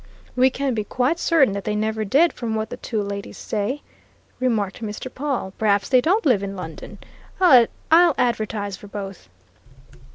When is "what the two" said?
2.55-3.03